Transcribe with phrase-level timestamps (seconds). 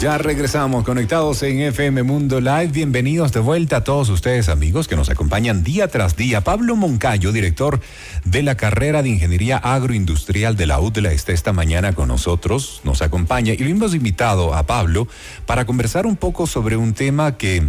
[0.00, 2.68] Ya regresamos conectados en FM Mundo Live.
[2.68, 6.42] Bienvenidos de vuelta a todos ustedes amigos que nos acompañan día tras día.
[6.42, 7.80] Pablo Moncayo, director
[8.24, 13.00] de la carrera de Ingeniería Agroindustrial de la UDLA, está esta mañana con nosotros, nos
[13.00, 15.08] acompaña y lo hemos invitado a Pablo
[15.46, 17.62] para conversar un poco sobre un tema que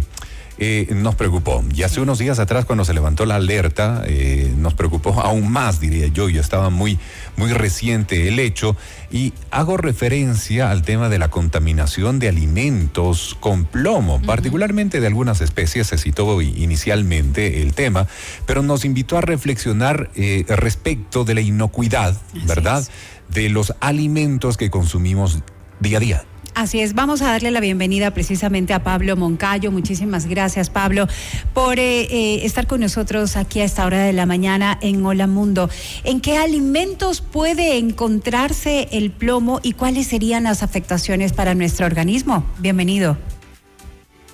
[0.58, 1.62] eh, nos preocupó.
[1.74, 5.80] Y hace unos días atrás, cuando se levantó la alerta, eh, nos preocupó aún más,
[5.80, 6.28] diría yo.
[6.28, 6.98] Ya estaba muy,
[7.36, 8.76] muy reciente el hecho.
[9.10, 15.40] Y hago referencia al tema de la contaminación de alimentos con plomo, particularmente de algunas
[15.40, 15.88] especies.
[15.88, 18.06] Se citó inicialmente el tema,
[18.46, 22.16] pero nos invitó a reflexionar eh, respecto de la inocuidad,
[22.46, 22.86] ¿verdad?
[23.28, 25.40] De los alimentos que consumimos
[25.80, 26.24] día a día.
[26.56, 29.70] Así es, vamos a darle la bienvenida precisamente a Pablo Moncayo.
[29.70, 31.06] Muchísimas gracias, Pablo,
[31.52, 35.26] por eh, eh, estar con nosotros aquí a esta hora de la mañana en Hola
[35.26, 35.68] Mundo.
[36.02, 42.46] ¿En qué alimentos puede encontrarse el plomo y cuáles serían las afectaciones para nuestro organismo?
[42.58, 43.18] Bienvenido.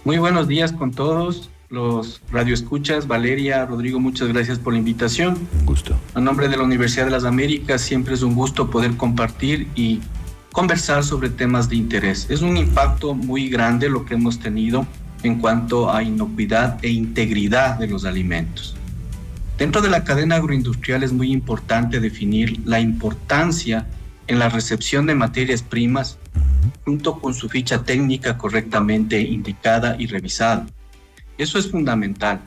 [0.05, 3.09] Muy buenos días con todos los radioescuchas.
[3.09, 5.49] Valeria, Rodrigo, muchas gracias por la invitación.
[5.59, 5.97] Un gusto.
[6.15, 9.99] A nombre de la Universidad de las Américas, siempre es un gusto poder compartir y
[10.53, 12.27] conversar sobre temas de interés.
[12.29, 14.87] Es un impacto muy grande lo que hemos tenido
[15.23, 18.77] en cuanto a inocuidad e integridad de los alimentos.
[19.57, 23.87] Dentro de la cadena agroindustrial es muy importante definir la importancia
[24.27, 26.19] en la recepción de materias primas
[26.85, 30.67] junto con su ficha técnica correctamente indicada y revisada.
[31.39, 32.41] Eso es fundamental,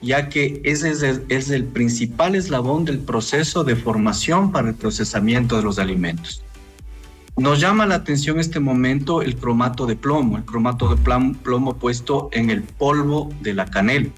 [0.00, 4.74] ya que ese es el, es el principal eslabón del proceso de formación para el
[4.74, 6.43] procesamiento de los alimentos.
[7.36, 10.96] Nos llama la atención este momento el cromato de plomo, el cromato de
[11.42, 14.10] plomo puesto en el polvo de la canela.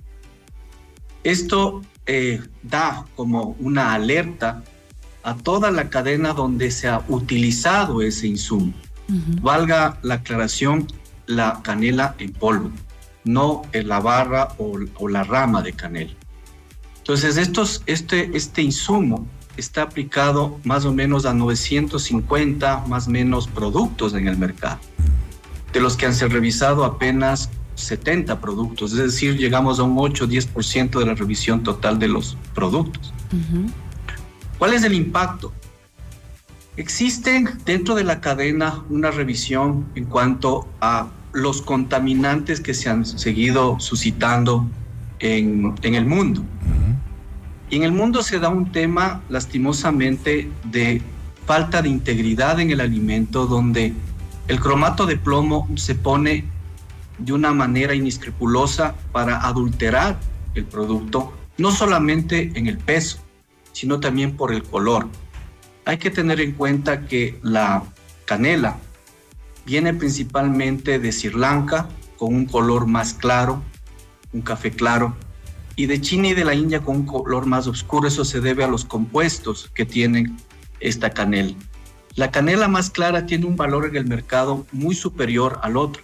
[1.25, 4.63] Esto eh, da como una alerta
[5.23, 8.75] a toda la cadena donde se ha utilizado ese insumo.
[9.41, 10.87] Valga la aclaración,
[11.27, 12.71] la canela en polvo,
[13.25, 16.13] no en la barra o, o la rama de canela.
[16.99, 19.27] Entonces, estos, este, este insumo
[19.57, 24.79] está aplicado más o menos a 950 más o menos productos en el mercado,
[25.73, 30.99] de los que han sido revisado apenas 70 productos, es decir, llegamos a un 8-10%
[30.99, 33.13] de la revisión total de los productos.
[34.59, 35.53] ¿Cuál es el impacto?
[36.77, 43.05] Existe dentro de la cadena una revisión en cuanto a los contaminantes que se han
[43.05, 44.67] seguido suscitando
[45.19, 46.43] en, en el mundo.
[47.69, 51.03] Y en el mundo se da un tema, lastimosamente, de
[51.47, 53.93] falta de integridad en el alimento, donde
[54.49, 56.45] el cromato de plomo se pone
[57.19, 60.19] de una manera inescrupulosa para adulterar
[60.55, 63.19] el producto, no solamente en el peso,
[63.73, 65.09] sino también por el color.
[65.85, 67.83] Hay que tener en cuenta que la
[68.25, 68.79] canela
[69.65, 73.63] viene principalmente de Sri Lanka, con un color más claro,
[74.33, 75.17] un café claro,
[75.77, 78.09] y de China y de la India con un color más oscuro.
[78.09, 80.37] Eso se debe a los compuestos que tienen
[80.81, 81.55] esta canela.
[82.15, 86.03] La canela más clara tiene un valor en el mercado muy superior al otro.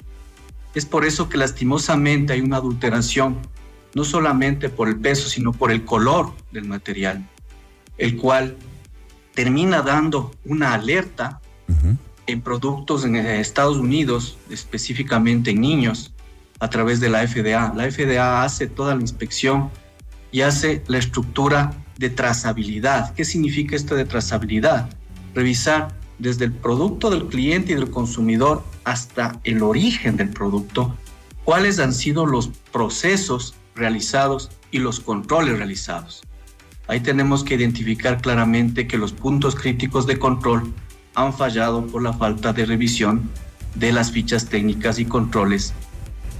[0.75, 3.39] Es por eso que lastimosamente hay una adulteración,
[3.95, 7.27] no solamente por el peso, sino por el color del material,
[7.97, 8.57] el cual
[9.35, 11.41] termina dando una alerta
[12.27, 16.13] en productos en Estados Unidos, específicamente en niños,
[16.63, 17.75] a través de la FDA.
[17.75, 19.69] La FDA hace toda la inspección
[20.31, 23.13] y hace la estructura de trazabilidad.
[23.15, 24.89] ¿Qué significa esto de trazabilidad?
[25.35, 25.89] Revisar
[26.21, 30.97] desde el producto del cliente y del consumidor hasta el origen del producto,
[31.43, 36.23] cuáles han sido los procesos realizados y los controles realizados.
[36.87, 40.73] Ahí tenemos que identificar claramente que los puntos críticos de control
[41.17, 43.29] han fallado por la falta de revisión
[43.75, 45.75] de las fichas técnicas y controles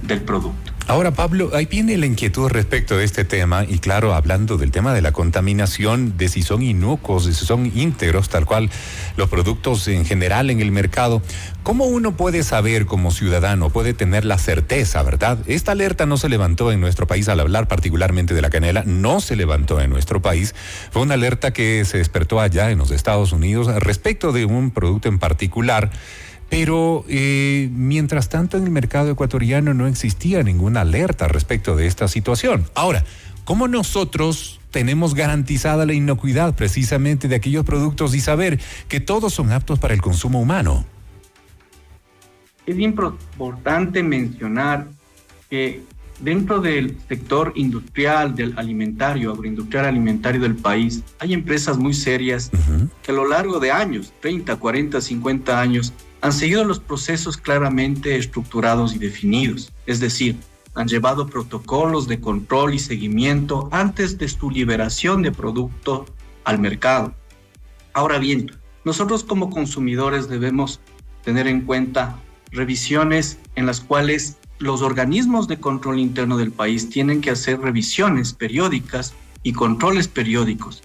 [0.07, 0.73] del producto.
[0.85, 4.93] Ahora, Pablo, ahí viene la inquietud respecto de este tema y claro, hablando del tema
[4.93, 8.69] de la contaminación, de si son inocuos, de si son íntegros, tal cual
[9.15, 11.21] los productos en general en el mercado,
[11.63, 15.39] ¿cómo uno puede saber como ciudadano, puede tener la certeza, verdad?
[15.47, 19.21] Esta alerta no se levantó en nuestro país al hablar particularmente de la canela, no
[19.21, 20.53] se levantó en nuestro país,
[20.91, 25.07] fue una alerta que se despertó allá en los Estados Unidos respecto de un producto
[25.07, 25.91] en particular
[26.53, 32.07] pero eh, mientras tanto en el mercado ecuatoriano no existía ninguna alerta respecto de esta
[32.07, 32.65] situación.
[32.75, 33.03] Ahora,
[33.43, 39.51] ¿cómo nosotros tenemos garantizada la inocuidad precisamente de aquellos productos y saber que todos son
[39.51, 40.85] aptos para el consumo humano?
[42.67, 44.89] Es importante mencionar
[45.49, 45.81] que
[46.19, 52.51] dentro del sector industrial, del alimentario, agroindustrial alimentario del país, hay empresas muy serias
[53.01, 55.93] que a lo largo de años, 30, 40, 50 años,
[56.23, 60.39] han seguido los procesos claramente estructurados y definidos, es decir,
[60.73, 66.05] han llevado protocolos de control y seguimiento antes de su liberación de producto
[66.45, 67.13] al mercado.
[67.91, 68.53] Ahora bien,
[68.85, 70.79] nosotros como consumidores debemos
[71.25, 72.17] tener en cuenta
[72.51, 78.31] revisiones en las cuales los organismos de control interno del país tienen que hacer revisiones
[78.31, 80.83] periódicas y controles periódicos.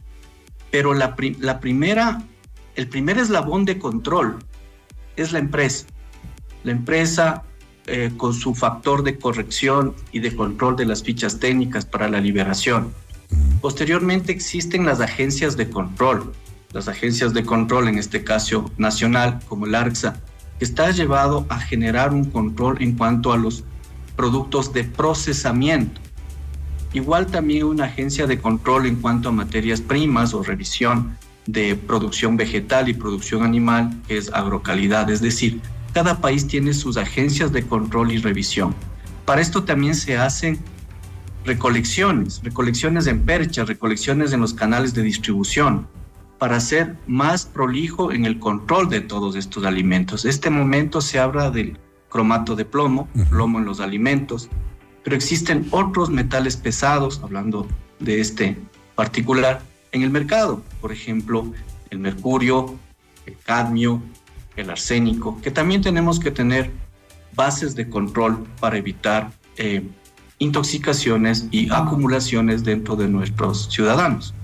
[0.73, 2.25] Pero la, primera,
[2.75, 4.41] el primer eslabón de control
[5.23, 5.87] es la empresa.
[6.65, 7.45] La empresa
[7.87, 12.21] eh, con su factor de corrección y de control de las fichas técnicas para la
[12.21, 12.93] liberación.
[13.61, 16.33] Posteriormente existen las agencias de control,
[16.73, 20.21] las agencias de control, en este caso nacional, como el ARCSA,
[20.59, 23.65] que está llevado a generar un control en cuanto a los
[24.17, 26.01] productos de procesamiento.
[26.93, 31.17] Igual también una agencia de control en cuanto a materias primas o revisión
[31.49, 35.63] de producción vegetal y producción animal, que es agrocalidad, es decir,
[35.95, 38.75] cada país tiene sus agencias de control y revisión.
[39.25, 40.59] Para esto también se hacen
[41.47, 45.89] recolecciones, recolecciones en perchas, recolecciones en los canales de distribución,
[46.39, 50.27] para ser más prolijo en el control de todos estos alimentos.
[50.27, 51.79] Este momento se habla del
[52.11, 54.51] cromato de plomo, plomo en los alimentos,
[55.03, 57.67] pero existen otros metales pesados, hablando
[58.01, 58.59] de este
[58.95, 59.63] particular,
[59.93, 61.53] en el mercado, por ejemplo,
[61.91, 62.79] el mercurio,
[63.27, 64.03] el cadmio,
[64.57, 66.71] el arsénico, que también tenemos que tener
[67.35, 69.87] bases de control para evitar eh,
[70.39, 74.35] intoxicaciones y acumulaciones dentro de nuestros ciudadanos.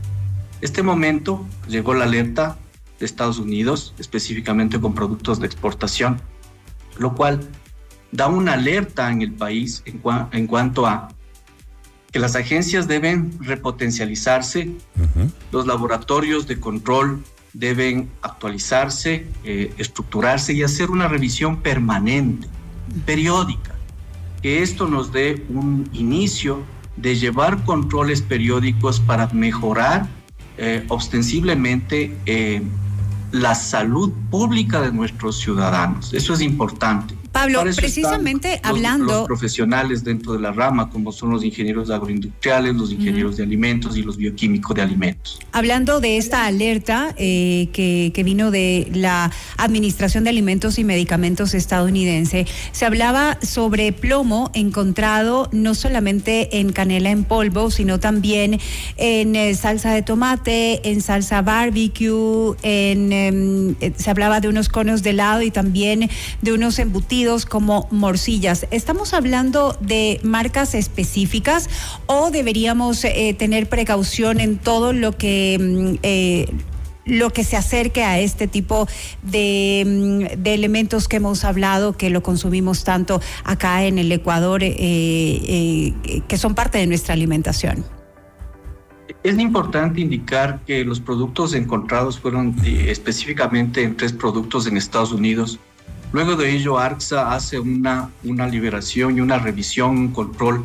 [0.61, 2.57] Este momento llegó la alerta
[2.99, 6.21] de Estados Unidos, específicamente con productos de exportación,
[6.99, 7.41] lo cual
[8.13, 10.01] da una alerta en el país en,
[10.33, 11.09] en cuanto a
[12.15, 14.71] que las agencias deben repotencializarse,
[15.51, 17.25] los laboratorios de control
[17.55, 22.47] deben actualizarse, eh, estructurarse y hacer una revisión permanente,
[23.05, 23.75] periódica,
[24.43, 26.63] que esto nos dé un inicio
[26.97, 30.07] de llevar controles periódicos para mejorar
[30.57, 32.63] eh, ostensiblemente eh,
[33.33, 36.15] la salud pública de nuestros ciudadanos.
[36.15, 37.17] Eso es importante.
[37.35, 39.13] Pablo, precisamente hablando...
[39.13, 43.97] Los profesionales dentro de la rama, como son los ingenieros agroindustriales, los ingenieros de alimentos
[43.97, 45.41] y los bioquímicos de alimentos.
[45.51, 51.55] Hablando de esta alerta eh, que, que, vino de la Administración de Alimentos y Medicamentos
[51.55, 58.61] estadounidense, se hablaba sobre plomo encontrado no solamente en canela en polvo, sino también
[58.97, 64.69] en eh, salsa de tomate, en salsa barbecue, en, em, eh, se hablaba de unos
[64.69, 66.09] conos de helado y también
[66.41, 68.67] de unos embutidos como morcillas.
[68.71, 71.71] ¿Estamos hablando de marcas específicas
[72.07, 75.59] o deberíamos eh, tener precaución en todo lo que...
[75.61, 76.47] Mm, eh,
[77.07, 78.89] lo que se acerque a este tipo
[79.23, 84.61] de, mm, de, elementos que hemos hablado, que lo consumimos tanto acá en el Ecuador,
[84.63, 85.93] eh,
[86.27, 87.85] que son parte de nuestra alimentación.
[89.23, 95.61] Es importante indicar que los productos encontrados fueron específicamente en tres productos en Estados Unidos
[96.15, 100.65] Luego de ello, ARCSA hace una, una liberación y una revisión, un control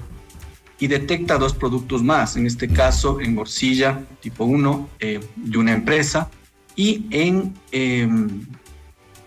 [0.77, 5.73] y detecta dos productos más, en este caso en morcilla tipo 1 eh, de una
[5.73, 6.29] empresa
[6.75, 8.45] y en, em,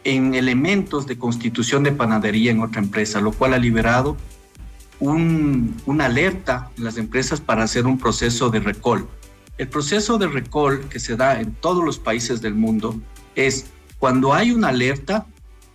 [0.04, 4.16] en elementos de constitución de panadería en otra empresa, lo cual ha liberado
[5.00, 9.08] un, una alerta en las empresas para hacer un proceso de recall.
[9.58, 12.94] El proceso de recall que se da en todos los países del mundo
[13.34, 13.66] es
[13.98, 15.26] cuando hay una alerta,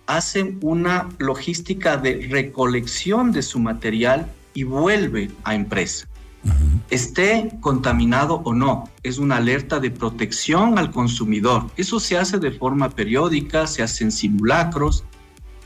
[0.08, 6.08] hacen una logística de recolección de su material y vuelve a empresa.
[6.88, 11.66] Esté contaminado o no, es una alerta de protección al consumidor.
[11.76, 15.04] Eso se hace de forma periódica, se hacen simulacros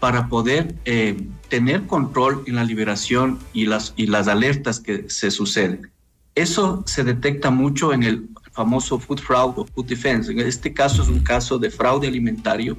[0.00, 1.16] para poder eh,
[1.48, 5.92] tener control en la liberación y las, y las alertas que se suceden.
[6.34, 10.32] Eso se detecta mucho en el famoso food fraud o food defense.
[10.32, 12.76] En este caso es un caso de fraude alimentario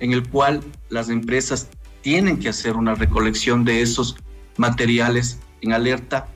[0.00, 1.68] en el cual las empresas
[2.02, 4.16] tienen que hacer una recolección de esos
[4.56, 6.28] materiales en alerta,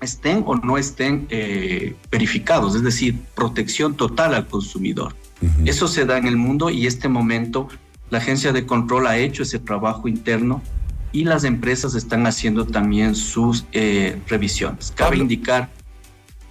[0.00, 5.16] estén o no estén eh, verificados, es decir, protección total al consumidor.
[5.64, 7.68] Eso se da en el mundo y este momento
[8.10, 10.62] la agencia de control ha hecho ese trabajo interno
[11.12, 14.92] y las empresas están haciendo también sus eh, revisiones.
[14.94, 15.70] Cabe indicar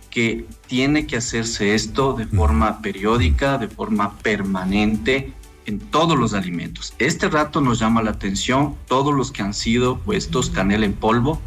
[0.09, 5.33] que tiene que hacerse esto de forma periódica, de forma permanente,
[5.65, 6.93] en todos los alimentos.
[6.99, 11.41] Este rato nos llama la atención todos los que han sido puestos canela en polvo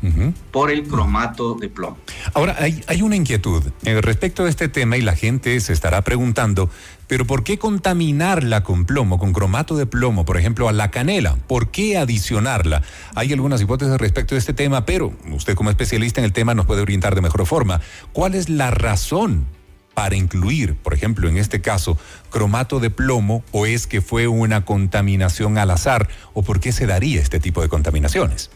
[0.51, 1.99] por el cromato de plomo.
[2.35, 6.03] Ahora, hay, hay una inquietud eh, respecto de este tema y la gente se estará
[6.03, 6.71] preguntando,
[7.07, 11.37] pero ¿por qué contaminarla con plomo, con cromato de plomo, por ejemplo, a la canela?
[11.47, 12.83] ¿Por qué adicionarla?
[13.15, 16.67] Hay algunas hipótesis respecto de este tema, pero usted como especialista en el tema nos
[16.67, 17.81] puede orientar de mejor forma.
[18.13, 19.47] ¿Cuál es la razón
[19.95, 21.99] para incluir, por ejemplo, en este caso,
[22.31, 26.87] cromato de plomo o es que fue una contaminación al azar o por qué se
[26.87, 28.51] daría este tipo de contaminaciones?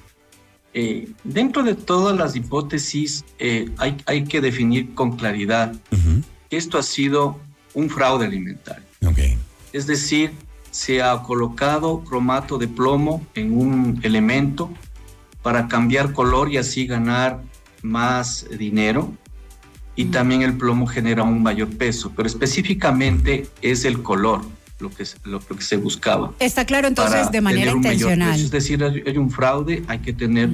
[0.72, 5.74] Eh, dentro de todas las hipótesis eh, hay, hay, que definir con claridad
[6.50, 7.40] que esto ha sido
[7.72, 8.84] un fraude alimentario.
[9.72, 10.32] Es decir,
[10.70, 14.70] se ha colocado cromato de plomo en un elemento
[15.42, 17.40] para cambiar color y así ganar
[17.82, 19.12] más dinero
[19.96, 24.42] y también el plomo genera un mayor peso, pero específicamente es el color
[24.78, 26.32] lo que, lo, que se buscaba.
[26.38, 28.38] Está claro entonces de manera intencional.
[28.38, 30.50] Es decir, hay un fraude, hay que tener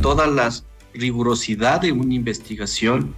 [0.00, 0.50] toda la
[0.94, 3.14] rigurosidad de una investigación,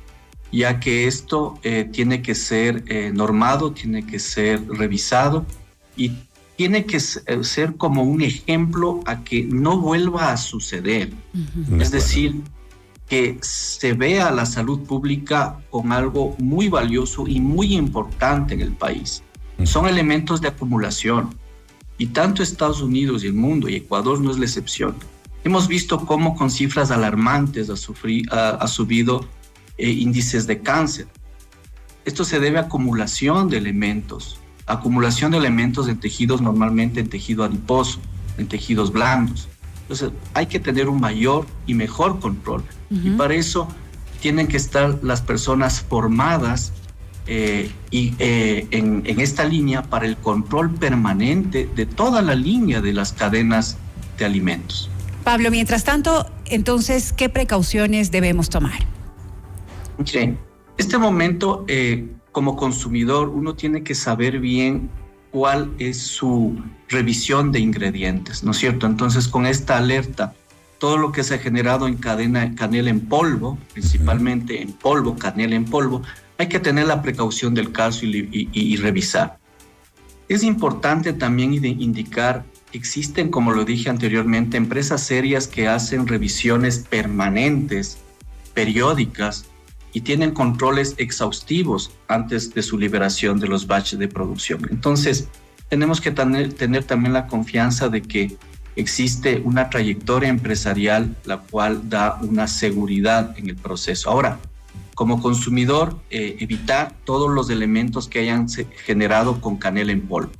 [0.50, 5.47] ya que esto eh, tiene que ser eh, normado, tiene que ser revisado
[5.97, 6.12] y
[6.56, 11.12] tiene que eh, ser como un ejemplo a que no vuelva a suceder.
[11.78, 12.35] Es decir,
[13.09, 18.73] que se vea la salud pública con algo muy valioso y muy importante en el
[18.73, 19.23] país.
[19.65, 21.35] Son elementos de acumulación
[21.97, 24.95] y tanto Estados Unidos y el mundo y Ecuador no es la excepción.
[25.43, 29.25] Hemos visto cómo con cifras alarmantes ha, subido
[29.79, 31.09] eh, índices de cáncer.
[32.05, 37.45] Esto se debe a acumulación de elementos, acumulación de elementos en tejidos normalmente en tejido
[37.45, 38.00] adiposo,
[38.37, 39.49] en tejidos blandos.
[39.88, 42.62] Entonces hay que tener un mayor y mejor control.
[42.90, 43.68] Y para eso
[44.21, 46.75] tienen que estar las personas formadas
[47.26, 52.92] eh, y, eh, en, esta línea para el control permanente de toda la línea de
[52.92, 53.78] las cadenas
[54.18, 54.90] de alimentos.
[55.25, 58.80] Pablo, mientras tanto, entonces, ¿qué precauciones debemos tomar?
[60.12, 60.38] En
[60.76, 64.90] este momento, eh, como consumidor, uno tiene que saber bien
[65.30, 68.87] cuál es su revisión de ingredientes, ¿no es cierto?
[68.87, 70.35] Entonces, con esta alerta
[70.78, 75.56] todo lo que se ha generado en cadena canela en polvo, principalmente en polvo, canela
[75.56, 76.02] en polvo,
[76.38, 79.38] hay que tener la precaución del caso y, revisar.
[80.28, 87.99] Es importante también indicar, existen, como lo dije anteriormente, empresas serias que hacen revisiones permanentes,
[88.54, 89.47] periódicas,
[89.92, 94.66] y tienen controles exhaustivos antes de su liberación de los batches de producción.
[94.71, 95.28] Entonces,
[95.68, 98.37] tenemos que tener, tener también la confianza de que
[98.76, 104.11] existe una trayectoria empresarial la cual da una seguridad en el proceso.
[104.11, 104.38] Ahora,
[104.95, 110.33] como consumidor, eh, evitar todos los elementos que hayan generado con canela en polvo,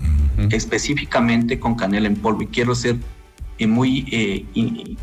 [0.51, 2.43] específicamente con canela en polvo.
[2.43, 2.97] Y quiero ser
[3.59, 4.97] eh, muy eh,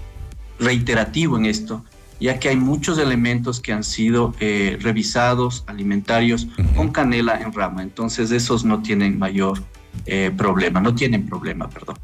[0.60, 1.86] reiterativo en esto,
[2.20, 7.84] ya que hay muchos elementos que han sido revisados alimentarios con canela en rama.
[7.84, 9.64] Entonces, esos no tienen mayor
[10.38, 11.96] problema, no tienen problema, perdón.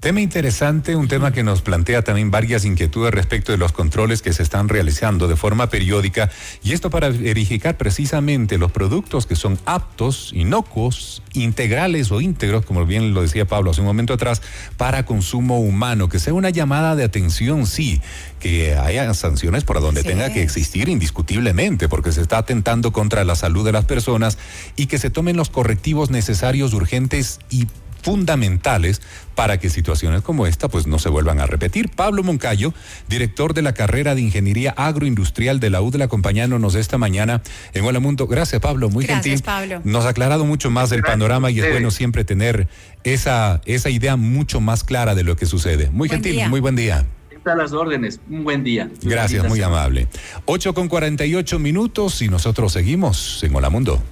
[0.00, 4.32] Tema interesante, un tema que nos plantea también varias inquietudes respecto de los controles que
[4.32, 6.30] se están realizando de forma periódica
[6.62, 12.86] y esto para verificar precisamente los productos que son aptos, inocuos, integrales o íntegros, como
[12.86, 14.40] bien lo decía Pablo hace un momento atrás,
[14.76, 18.00] para consumo humano, que sea una llamada de atención, sí,
[18.38, 23.34] que haya sanciones por donde tenga que existir indiscutiblemente, porque se está atentando contra la
[23.34, 24.38] salud de las personas
[24.76, 27.66] y que se tomen los correctivos necesarios, urgentes y
[28.08, 29.02] fundamentales
[29.34, 31.90] para que situaciones como esta pues no se vuelvan a repetir.
[31.90, 32.72] Pablo Moncayo,
[33.06, 37.42] director de la carrera de Ingeniería Agroindustrial de la UDLA, acompañándonos esta mañana
[37.74, 38.26] en Hola Mundo.
[38.26, 39.44] Gracias Pablo, muy Gracias, gentil.
[39.44, 39.82] Pablo.
[39.84, 42.66] Nos ha aclarado mucho más del panorama y es bueno siempre tener
[43.04, 45.90] esa, esa idea mucho más clara de lo que sucede.
[45.90, 47.04] Muy gentil, muy buen día
[47.44, 48.20] a las órdenes.
[48.28, 48.90] Un buen día.
[49.02, 50.06] Gracias, muy amable.
[50.44, 54.02] 8 con 48 minutos y nosotros seguimos en Hola Mundo.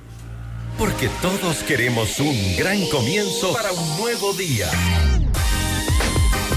[0.79, 4.71] Porque todos queremos un gran comienzo para un nuevo día.